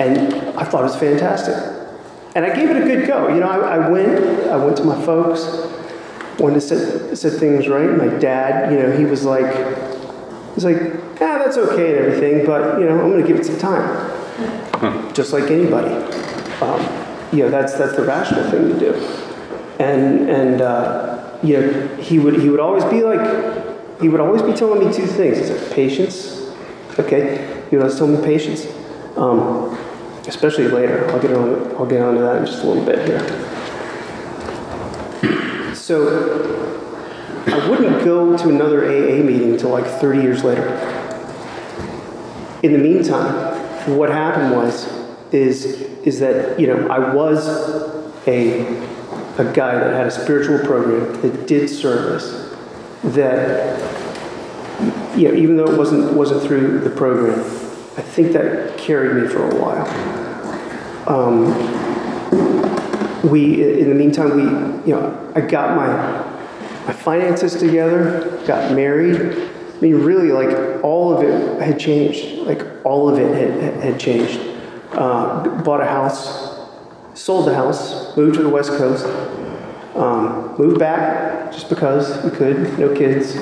[0.00, 1.54] and I thought it was fantastic,
[2.34, 3.28] and I gave it a good go.
[3.28, 5.70] You know, I, I went I went to my folks
[6.38, 7.90] wanted to set, set things right.
[7.90, 9.46] My dad, you know, he was like,
[10.54, 10.80] he's like,
[11.20, 15.14] yeah, that's okay and everything, but you know, I'm going to give it some time,
[15.14, 15.94] just like anybody.
[16.60, 16.80] Um,
[17.32, 18.94] you know, that's that's the rational thing to do.
[19.78, 23.20] And and uh, you know, he would he would always be like,
[24.00, 25.38] he would always be telling me two things.
[25.38, 26.52] He said, patience.
[26.98, 28.66] Okay, he would always tell me patience.
[29.16, 29.76] Um,
[30.26, 31.08] especially later.
[31.10, 31.74] I'll get on.
[31.76, 33.20] I'll get onto that in just a little bit here.
[35.74, 36.64] So
[37.46, 40.66] I wouldn't go to another AA meeting until like 30 years later.
[42.62, 43.54] In the meantime,
[43.96, 44.88] what happened was
[45.32, 47.46] is is that you know I was
[48.26, 48.60] a
[49.36, 52.53] a guy that had a spiritual program that did service
[53.12, 53.78] that
[55.16, 57.38] you know even though it wasn't wasn't through the program
[57.96, 59.86] I think that carried me for a while.
[61.08, 61.44] Um,
[63.22, 64.42] we, in the meantime, we,
[64.90, 65.86] you know, I got my,
[66.86, 69.16] my finances together, got married.
[69.16, 72.24] I mean, really, like, all of it had changed.
[72.46, 74.40] Like, all of it had, had changed.
[74.90, 76.68] Uh, bought a house,
[77.14, 79.06] sold the house, moved to the West Coast,
[79.94, 83.34] um, moved back just because we could, no kids.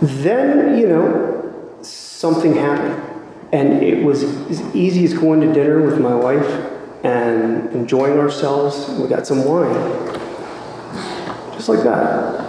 [0.00, 3.02] Then, you know, something happened.
[3.52, 6.48] And it was as easy as going to dinner with my wife
[7.04, 8.88] and enjoying ourselves.
[9.00, 9.72] We got some wine.
[11.52, 12.44] Just like that.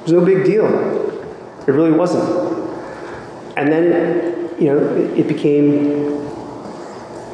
[0.00, 0.66] It was no big deal.
[1.66, 2.52] It really wasn't.
[3.56, 4.78] And then, you know,
[5.16, 6.26] it, became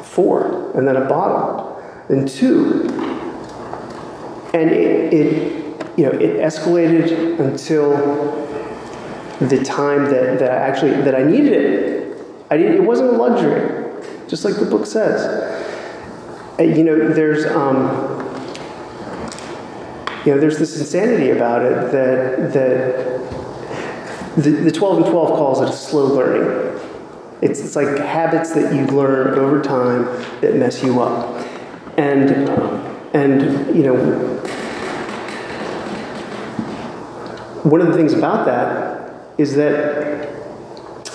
[0.03, 2.98] four, and then a bottle, then two.
[4.53, 7.91] And it, it, you know, it escalated until
[9.39, 12.17] the time that, that I actually that I needed it.
[12.49, 15.21] I didn't, it wasn't a luxury, just like the book says.
[16.59, 18.17] uh, you know, there's, um,
[20.25, 23.19] you know, there's this insanity about it that, that
[24.35, 26.79] the, the 12 and 12 calls it slow learning.
[27.41, 30.03] It's, it's like habits that you learn over time
[30.41, 31.45] that mess you up.
[31.97, 33.95] And, uh, and you know,
[37.63, 40.29] one of the things about that is that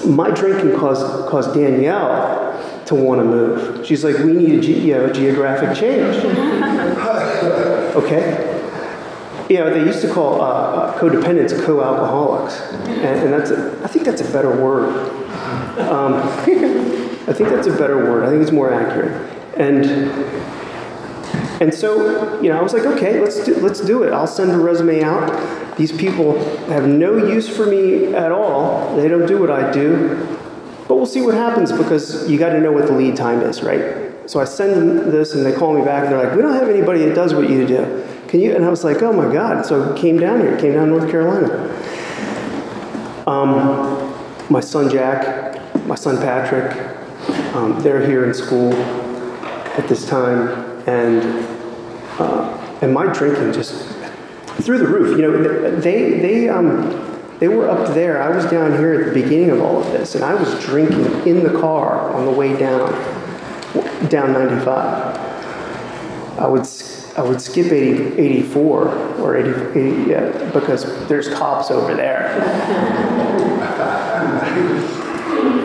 [0.06, 2.42] my drinking caused, caused Danielle
[2.86, 3.86] to want to move.
[3.86, 6.16] She's like, we need a ge- you know, geographic change.
[7.96, 8.50] okay?
[9.48, 13.88] You know, they used to call uh, uh, codependents co-alcoholics, and, and, that's a, I
[13.88, 15.10] think that's a better word.
[15.78, 18.24] Um, I think that's a better word.
[18.24, 19.30] I think it's more accurate.
[19.56, 19.84] And
[21.64, 24.12] and so, you know, I was like, okay, let's do, let's do it.
[24.12, 25.78] I'll send a resume out.
[25.78, 28.94] These people have no use for me at all.
[28.96, 30.38] They don't do what I do.
[30.86, 33.62] But we'll see what happens because you got to know what the lead time is,
[33.62, 34.12] right?
[34.28, 36.52] So I send them this and they call me back and they're like, we don't
[36.52, 38.06] have anybody that does what you do.
[38.28, 38.54] Can you?
[38.54, 39.64] And I was like, oh my God.
[39.64, 41.70] So I came down here, came down North Carolina.
[43.26, 44.14] Um,
[44.50, 46.76] my son Jack, my son Patrick,
[47.54, 50.48] um, they're here in school at this time.
[50.86, 51.53] And,
[52.18, 53.88] uh, and my drinking just
[54.62, 55.18] through the roof.
[55.18, 58.22] You know, they, they, um, they were up there.
[58.22, 61.26] I was down here at the beginning of all of this, and I was drinking
[61.26, 62.90] in the car on the way down,
[64.08, 65.24] down 95.
[66.38, 66.66] I would
[67.16, 68.88] I would skip 80, 84
[69.20, 72.34] or 80, 80, yeah, because there's cops over there.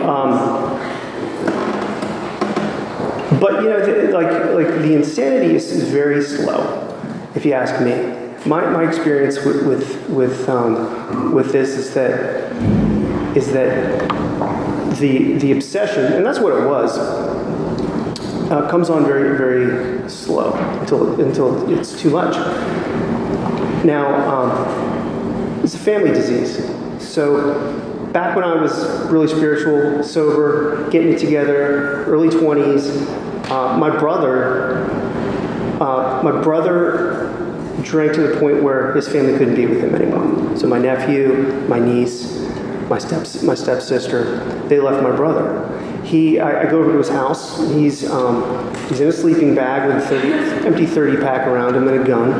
[0.04, 0.69] um,
[3.38, 6.60] but you know, the, like like the insanity is, is, very slow,
[7.34, 8.16] if you ask me.
[8.46, 12.50] My, my experience with with with, um, with this is that
[13.36, 14.08] is that
[14.98, 16.98] the the obsession, and that's what it was
[18.50, 22.34] uh, comes on very, very slow until, until it's too much.
[23.84, 26.64] Now, um, it's a family disease.
[26.98, 27.54] So,
[28.12, 34.84] back when I was really spiritual, sober, getting it together, early 20s, uh, my brother,
[35.80, 37.36] uh, my brother
[37.82, 40.56] drank to the point where his family couldn't be with him anymore.
[40.56, 42.38] So my nephew, my niece,
[42.88, 45.66] my step my stepsister, they left my brother.
[46.04, 47.58] He, I, I, go over to his house.
[47.72, 51.86] He's, um, he's in a sleeping bag with a 30, empty 30 pack around him
[51.86, 52.32] and a gun.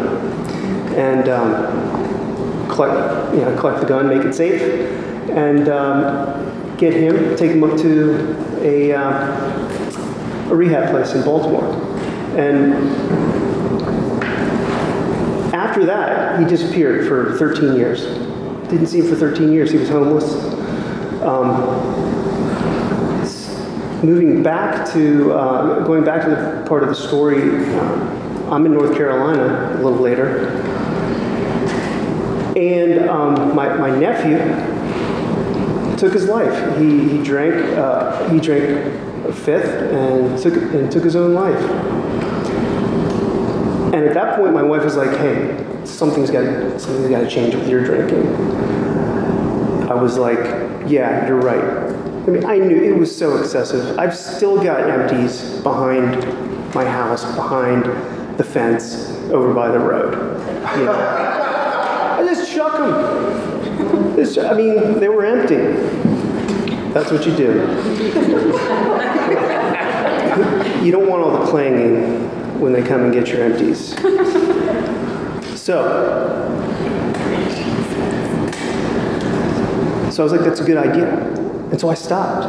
[0.96, 4.60] And um, collect, you know, collect the gun, make it safe,
[5.36, 11.64] and um, get him, take him up to a, uh, a rehab place in Baltimore.
[12.38, 12.74] And
[15.54, 18.02] after that, he disappeared for 13 years.
[18.68, 19.70] Didn't see him for 13 years.
[19.70, 20.34] He was homeless.
[21.22, 22.10] Um,
[24.04, 28.72] moving back to, uh, going back to the part of the story, uh, I'm in
[28.72, 30.48] North Carolina a little later.
[32.56, 34.38] And um, my, my nephew
[36.00, 36.78] took his life.
[36.78, 38.64] He, he drank, uh, he drank
[39.26, 41.62] a fifth and took, and took his own life.
[43.92, 47.54] And at that point, my wife was like, hey, something's got, something's got to change
[47.54, 48.26] with your drinking.
[49.90, 50.38] I was like,
[50.88, 51.62] yeah, you're right.
[51.62, 53.98] I mean, I knew it was so excessive.
[53.98, 56.24] I've still got empties behind
[56.74, 57.84] my house, behind
[58.38, 60.14] the fence, over by the road.
[60.78, 60.92] You know?
[62.18, 63.59] I just chuck them.
[64.20, 65.56] I mean, they were empty.
[66.92, 67.46] That's what you do.
[70.84, 73.94] you don't want all the clanging when they come and get your empties.
[75.56, 75.82] So,
[80.10, 81.08] so I was like, that's a good idea.
[81.70, 82.44] And so I stopped.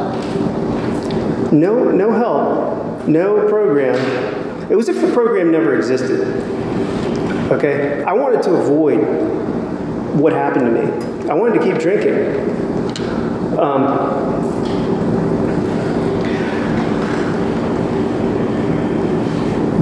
[1.52, 3.94] No, no help, no program.
[4.70, 6.20] It was if the program never existed.
[7.52, 8.02] Okay?
[8.04, 8.98] I wanted to avoid
[10.18, 11.11] what happened to me.
[11.32, 12.26] I wanted to keep drinking.
[13.58, 13.86] Um,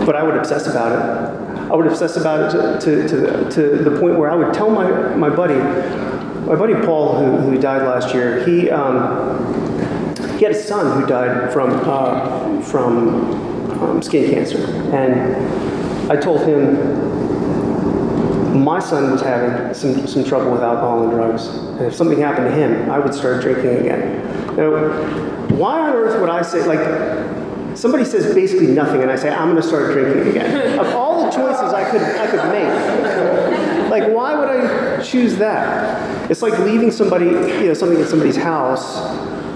[0.06, 1.60] but I would obsess about it.
[1.72, 5.16] I would obsess about it to, to, to, the point where I would tell my,
[5.16, 5.56] my buddy,
[6.46, 9.42] my buddy Paul, who, who died last year, he, um,
[10.38, 14.64] he had a son who died from, uh, from um, skin cancer.
[14.94, 17.19] And I told him
[18.64, 21.46] my son was having some, some trouble with alcohol and drugs.
[21.46, 24.56] And if something happened to him, I would start drinking again.
[24.56, 24.70] Now,
[25.54, 29.50] why on earth would I say, like, somebody says basically nothing, and I say, I'm
[29.50, 30.78] going to start drinking again?
[30.78, 36.30] of all the choices I could, I could make, like, why would I choose that?
[36.30, 38.98] It's like leaving somebody, you know, something at somebody's house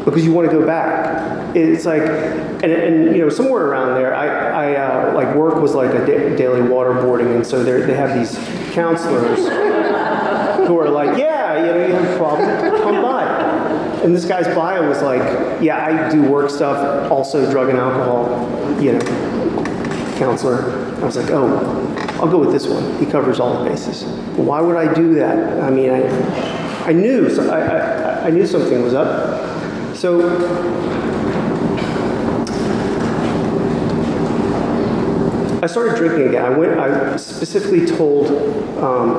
[0.05, 1.57] because you want to go back.
[1.57, 5.75] It's like, and, and you know, somewhere around there, I, I uh, like work was
[5.75, 8.37] like a da- daily waterboarding, and so they have these
[8.75, 9.39] counselors
[10.67, 13.25] who are like, yeah, you know, you have a problem, come by.
[14.03, 15.23] And this guy's bio was like,
[15.63, 19.65] yeah, I do work stuff, also drug and alcohol, you know,
[20.19, 20.73] counselor.
[20.97, 21.57] I was like, oh,
[22.21, 22.99] I'll go with this one.
[22.99, 24.05] He covers all the bases.
[24.37, 25.63] Why would I do that?
[25.63, 29.54] I mean, I, I knew, so I, I, I knew something was up.
[30.05, 30.21] So
[35.63, 36.45] I started drinking again.
[36.45, 36.79] I went.
[36.79, 38.27] I specifically told
[38.85, 39.17] um,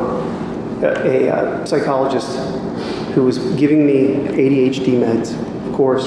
[0.83, 2.37] a, a, uh, psychologist
[3.15, 5.33] who was giving me ADHD meds,
[5.67, 6.05] of course,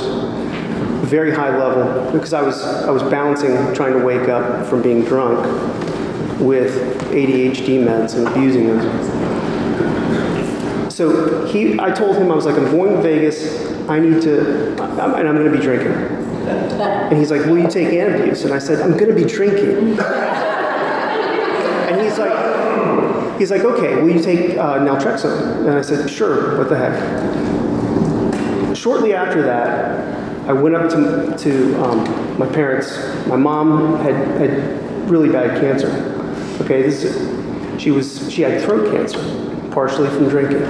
[1.08, 5.02] very high level, because I was I was balancing trying to wake up from being
[5.02, 5.40] drunk
[6.38, 6.72] with
[7.10, 8.78] ADHD meds and abusing them.
[10.88, 13.76] So he, I told him I was like, I'm going to Vegas.
[13.88, 15.92] I need to, I'm, and I'm going to be drinking.
[15.92, 18.44] And he's like, Will you take Antabuse?
[18.44, 19.98] And I said, I'm going to be drinking.
[21.88, 25.60] and he's like, He's like, Okay, will you take uh, naltrexone?
[25.60, 26.58] And I said, Sure.
[26.58, 26.94] What the heck?
[28.76, 32.96] Shortly after that, I went up to, to um, my parents.
[33.26, 35.90] My mom had, had really bad cancer.
[36.62, 37.02] Okay, this
[37.80, 39.18] she was she had throat cancer,
[39.70, 40.62] partially from drinking.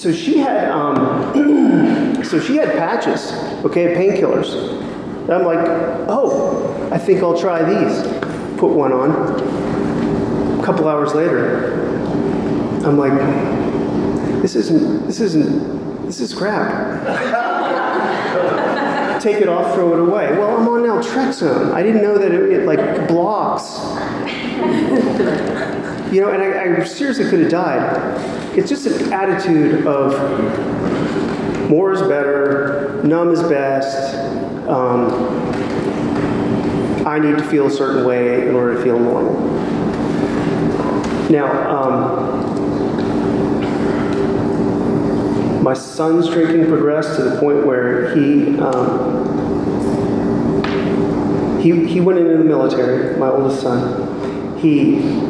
[0.00, 1.34] So she had um,
[2.24, 3.32] so she had patches,
[3.66, 4.54] okay, painkillers.
[5.24, 5.58] And I'm like,
[6.08, 8.02] oh, I think I'll try these.
[8.58, 9.10] Put one on.
[10.58, 11.74] A couple hours later,
[12.82, 13.12] I'm like,
[14.40, 17.04] this isn't this isn't this is crap
[19.22, 20.32] take it off, throw it away.
[20.32, 21.74] Well, I'm on naltrexone.
[21.74, 23.76] I didn't know that it, it like blocks.
[26.12, 28.58] You know, and I, I seriously could have died.
[28.58, 30.10] It's just an attitude of
[31.70, 34.16] more is better, numb is best.
[34.68, 35.08] Um,
[37.06, 39.40] I need to feel a certain way in order to feel normal.
[41.30, 42.30] Now, um,
[45.62, 49.28] my son's drinking progressed to the point where he um,
[51.60, 53.16] he he went into the military.
[53.16, 55.29] My oldest son, he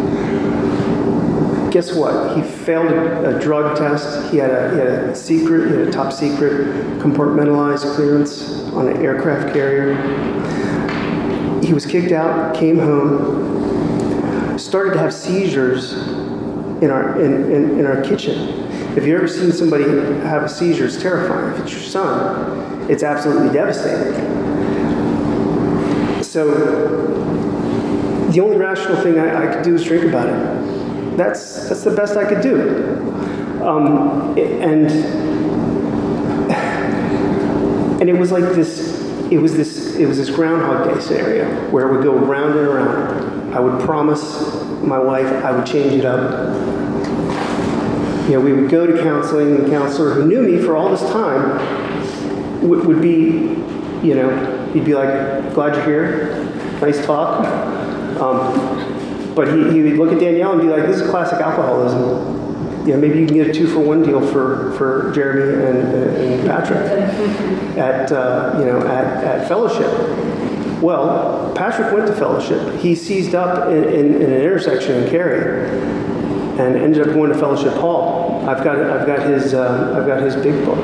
[1.71, 2.37] guess what?
[2.37, 4.31] He failed a, a drug test.
[4.31, 8.89] He had, a, he had a secret, he had a top secret compartmentalized clearance on
[8.89, 9.95] an aircraft carrier.
[11.63, 15.93] He was kicked out, came home, started to have seizures
[16.83, 18.71] in our in, in, in our kitchen.
[18.97, 21.55] If you've ever seen somebody have a seizure, it's terrifying.
[21.55, 24.15] If it's your son, it's absolutely devastating.
[26.25, 27.11] So,
[28.33, 30.90] the only rational thing I, I could do is drink about it.
[31.17, 32.97] That's, that's the best I could do.
[33.63, 34.91] Um, and,
[38.01, 39.01] and it was like this,
[39.31, 42.67] it was this, it was this Groundhog Day scenario where it would go round and
[42.67, 43.55] around.
[43.55, 46.81] I would promise my wife I would change it up
[48.31, 50.89] you know, we would go to counseling, and the counselor who knew me for all
[50.89, 53.57] this time would, would be,
[54.07, 56.45] you know, he'd be like, glad you're here,
[56.81, 57.45] nice talk.
[58.21, 58.80] Um,
[59.35, 62.87] but he, would look at Danielle and be like, this is classic alcoholism.
[62.87, 65.79] You know, maybe you can get a two for one deal for, for Jeremy and,
[66.17, 66.79] and Patrick
[67.79, 69.91] at, uh, you know, at, at Fellowship.
[70.83, 72.81] Well, Patrick went to Fellowship.
[72.81, 75.69] He seized up in, in, in an intersection in Cary
[76.59, 78.49] and ended up going to Fellowship Hall.
[78.49, 80.79] I've got I've got his uh, I've got his big book.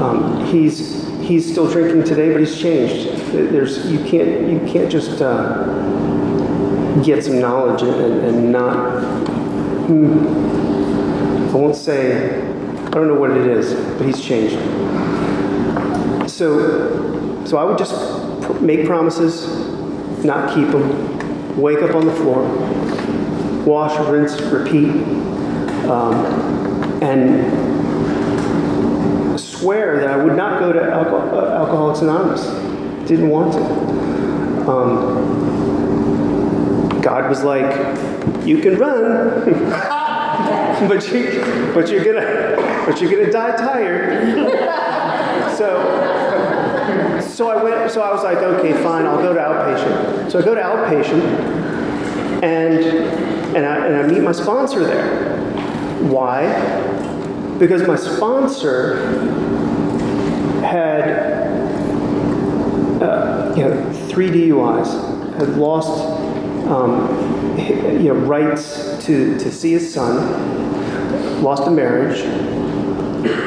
[0.00, 3.08] Um, he's he's still drinking today, but he's changed.
[3.32, 5.64] There's you can't you can't just uh,
[7.04, 9.00] get some knowledge and, and not.
[9.86, 14.56] Hmm, I won't say I don't know what it is, but he's changed.
[16.30, 17.94] So so I would just
[18.60, 19.46] make promises,
[20.24, 22.42] not keep them, wake up on the floor,
[23.64, 24.90] wash, rinse, repeat,
[25.88, 26.14] um,
[27.02, 27.44] and
[29.38, 32.46] swear that I would not go to Alco- uh, Alcoholics Anonymous.
[33.08, 33.60] Didn't want to.
[34.70, 35.45] Um,
[37.16, 39.40] God was like, "You can run,
[40.86, 41.40] but you,
[41.72, 44.36] but you're gonna, but you're gonna die tired."
[45.56, 47.90] so, so I went.
[47.90, 49.06] So I was like, "Okay, fine.
[49.06, 51.22] I'll go to outpatient." So I go to outpatient,
[52.42, 52.84] and
[53.56, 55.40] and I, and I meet my sponsor there.
[56.10, 56.52] Why?
[57.58, 59.06] Because my sponsor
[60.60, 61.08] had
[63.00, 66.15] uh, you know three DUIs, had lost
[66.68, 72.20] um, you know rights to, to see his son, lost a marriage,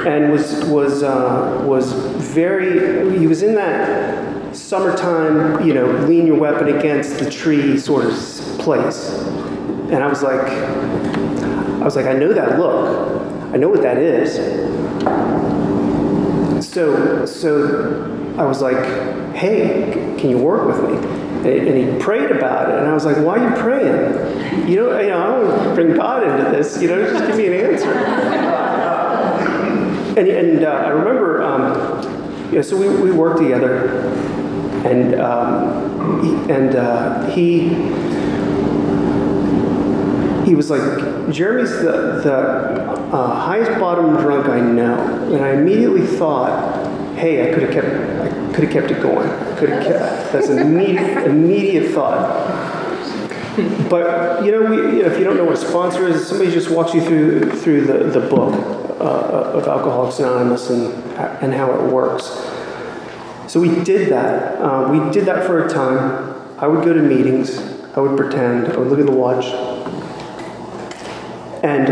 [0.06, 3.20] and was was uh, was very.
[3.20, 8.14] He was in that summertime, you know, lean your weapon against the tree sort of
[8.60, 9.10] place,
[9.92, 13.22] and I was like, I was like, I know that look,
[13.54, 14.36] I know what that is.
[16.66, 21.19] So so I was like, hey, can you work with me?
[21.46, 24.68] And he prayed about it, and I was like, "Why are you praying?
[24.70, 26.82] You know, you know, I don't want to bring God into this.
[26.82, 28.56] You know, just give me an answer."
[30.20, 34.10] And, and uh, I remember, um, you know, so we, we worked together,
[34.86, 37.70] and um, he, and uh, he
[40.46, 40.82] he was like,
[41.32, 42.36] "Jeremy's the the
[43.16, 44.98] uh, highest bottom drunk I know,"
[45.32, 46.86] and I immediately thought,
[47.16, 48.19] "Hey, I could have kept
[48.54, 49.30] could have kept it going.
[49.58, 52.58] Could have kept that's an immediate immediate thought."
[53.89, 56.52] But you know, we, you know, if you don't know what a sponsor is, somebody
[56.52, 58.54] just walks you through through the, the book
[59.02, 60.93] uh, of Alcoholics Anonymous and
[61.41, 62.26] and how it works.
[63.52, 64.62] So we did that.
[64.62, 66.36] Uh, we did that for a time.
[66.60, 67.58] I would go to meetings.
[67.95, 68.68] I would pretend.
[68.68, 69.45] I would look at the watch.
[71.64, 71.89] And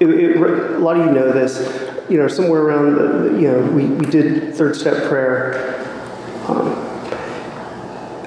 [0.00, 1.81] it, it, a lot of you know this.
[2.08, 5.78] You know, somewhere around, the, you know, we, we did third step prayer.
[6.48, 6.68] Um,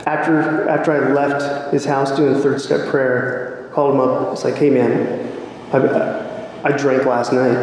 [0.06, 4.28] after, after I left his house doing third step prayer, called him up.
[4.28, 5.32] I was like, hey man,
[5.74, 7.58] I, I drank last night.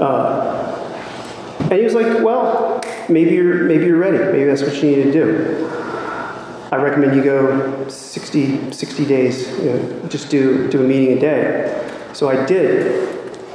[0.00, 0.74] Uh,
[1.60, 4.18] and he was like, well, maybe you're, maybe you're ready.
[4.18, 5.68] Maybe that's what you need to do.
[6.70, 11.20] I recommend you go 60, 60 days, you know, just do, do a meeting a
[11.20, 12.10] day.
[12.14, 13.08] So I did.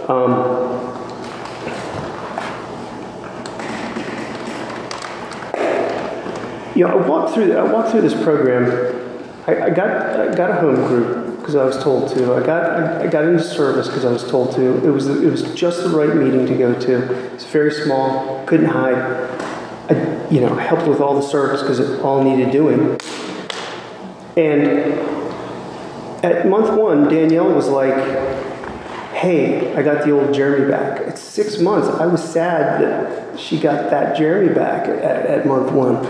[0.09, 0.92] Um,
[6.76, 8.99] you know, I walked through, I walked through this program.
[9.45, 12.34] I, I got, I got a home group because I was told to.
[12.34, 14.86] I got, I, I got into service because I was told to.
[14.88, 17.34] It was, it was just the right meeting to go to.
[17.34, 18.95] It's very small, couldn't hide.
[18.95, 22.97] I, you know, helped with all the service because it all needed doing.
[24.36, 24.67] And
[26.24, 27.93] at month one, Danielle was like,
[29.13, 31.01] hey, I got the old Jeremy back.
[31.01, 31.88] It's six months.
[31.88, 36.03] I was sad that she got that Jeremy back at, at month one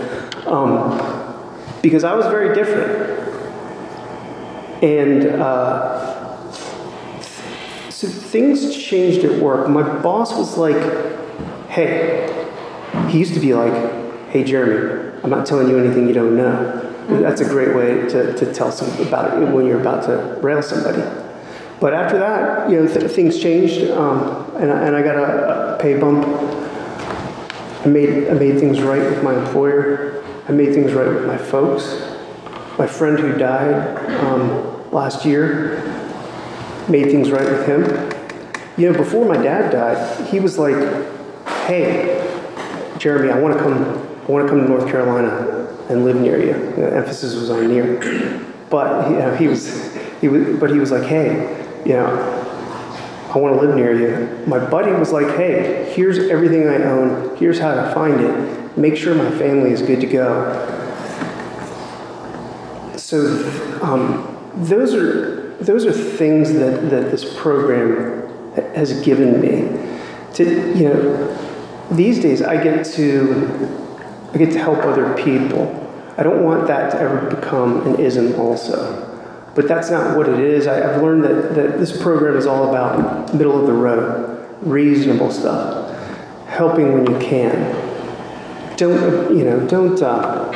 [0.46, 0.98] um,
[1.82, 3.22] because I was very different.
[4.82, 6.50] And uh,
[7.90, 9.68] so things changed at work.
[9.68, 10.76] My boss was like,
[11.68, 12.30] hey,
[13.08, 13.72] he used to be like,
[14.30, 16.80] hey, Jeremy, I'm not telling you anything you don't know.
[17.08, 20.62] That's a great way to, to tell some about it when you're about to rail
[20.62, 21.02] somebody.
[21.80, 25.74] But after that, you know, th- things changed, um, and, I, and I got a,
[25.74, 26.26] a, pay bump.
[27.84, 30.13] I made, I made things right with my employer.
[30.46, 31.84] I made things right with my folks.
[32.78, 35.82] My friend who died um, last year
[36.88, 37.82] made things right with him.
[38.76, 40.76] You know, before my dad died, he was like,
[41.66, 42.20] "Hey,
[42.98, 43.74] Jeremy, I want to come.
[43.74, 47.68] I want to come to North Carolina and live near you." The emphasis was on
[47.68, 47.98] near.
[48.68, 52.44] But you know, he was, he was, but he was like, "Hey, you know,
[53.34, 54.46] I want to live near you.
[54.46, 57.36] My buddy was like, hey, here's everything I own.
[57.36, 58.63] Here's how to find it.
[58.76, 60.74] Make sure my family is good to go.
[62.96, 63.18] So
[63.82, 68.28] um, those are those are things that, that this program
[68.74, 69.98] has given me.
[70.34, 70.44] To
[70.76, 73.88] you know, these days I get to
[74.32, 75.80] I get to help other people.
[76.16, 79.10] I don't want that to ever become an ism also.
[79.54, 80.66] But that's not what it is.
[80.66, 85.30] I, have learned that, that this program is all about middle of the road, reasonable
[85.30, 85.96] stuff,
[86.46, 87.83] helping when you can.
[88.76, 90.50] Don't, you know, don't, uh,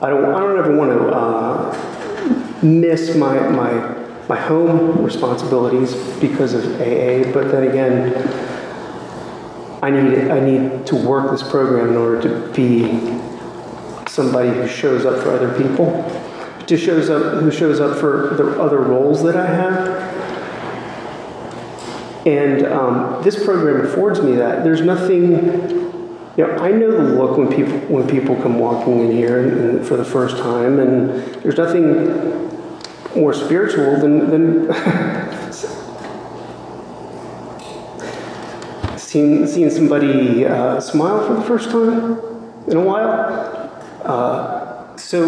[0.00, 3.72] I don't, I don't ever want to uh, miss my, my,
[4.28, 8.14] my home responsibilities because of AA, but then again,
[9.82, 12.84] I need, I need to work this program in order to be
[14.08, 16.02] somebody who shows up for other people,
[16.66, 19.93] to shows up who shows up for the other roles that I have.
[22.26, 24.64] And um, this program affords me that.
[24.64, 25.82] There's nothing.
[26.36, 29.78] You know, I know the look when people when people come walking in here and,
[29.78, 31.10] and for the first time, and
[31.42, 32.44] there's nothing
[33.16, 34.72] more spiritual than, than
[38.98, 42.18] seeing, seeing somebody uh, smile for the first time
[42.66, 43.70] in a while.
[44.02, 45.22] Uh, so,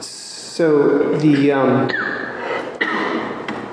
[0.00, 1.88] so the um,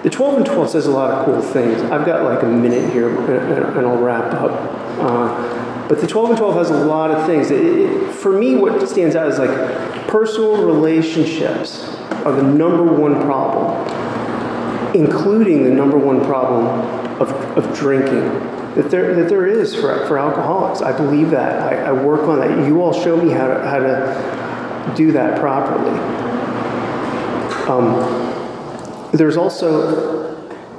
[0.03, 1.81] the 12 and 12 says a lot of cool things.
[1.83, 4.51] I've got like a minute here, and, I'll wrap up.
[4.99, 7.51] Uh, but the 12 and 12 has a lot of things.
[7.51, 11.85] It, it, for me, what stands out is like personal relationships
[12.25, 14.93] are the number one problem.
[14.93, 16.67] including the number one problem
[17.21, 18.21] of, of drinking
[18.75, 20.81] that there, that there is for, for alcoholics.
[20.81, 21.61] I believe that.
[21.61, 22.67] I, I work on that.
[22.67, 25.97] You all show me how to, how to do that properly.
[27.69, 28.32] Um,
[29.13, 30.33] there's also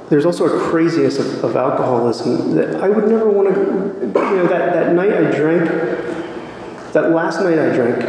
[0.09, 3.61] there's also a craziness of, of, alcoholism that I would never want to.
[3.61, 5.67] You know, that, that night I drank,
[6.93, 8.03] that last night I drank,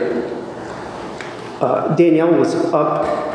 [1.63, 3.33] uh, Danielle was up.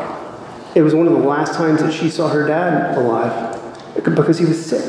[0.75, 3.59] It was one of the last times that she saw her dad alive
[3.95, 4.85] because he was sick.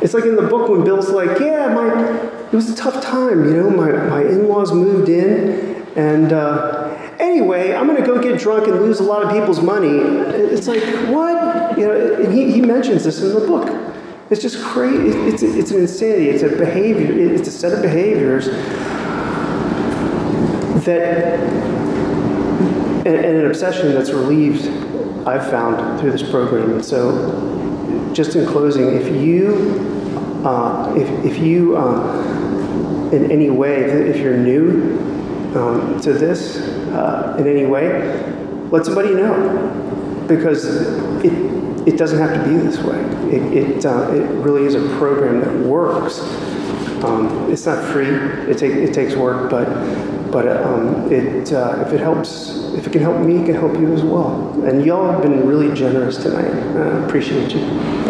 [0.00, 3.44] It's like in the book when Bill's like, "Yeah, my it was a tough time.
[3.44, 6.75] You know, my my in-laws moved in, and uh,
[7.36, 10.66] anyway, I'm going to go get drunk and lose a lot of people's money." It's
[10.66, 11.78] like what?
[11.78, 13.68] You know, he, he mentions this in the book.
[14.30, 15.16] It's just crazy.
[15.28, 16.30] It's it's an insanity.
[16.30, 17.12] It's a behavior.
[17.34, 18.46] It's a set of behaviors
[20.86, 21.40] that
[23.06, 24.66] and, and an obsession that's relieved.
[25.26, 29.96] I've found through this program, and so just in closing, if you
[30.46, 34.96] uh, if, if you, uh, in any way, if you're new
[35.56, 38.22] um, to this uh, in any way,
[38.70, 40.64] let somebody know because
[41.24, 41.32] it,
[41.86, 42.98] it doesn't have to be this way.
[43.30, 46.20] It, it, uh, it really is a program that works.
[47.04, 48.08] Um, it's not free.
[48.08, 49.66] It, take, it takes work, but
[50.32, 53.78] but um, it uh, if it helps, if it can help me, it can help
[53.78, 54.52] you as well.
[54.64, 56.52] And y'all have been really generous tonight.
[56.52, 57.54] I appreciate.
[57.54, 58.05] You.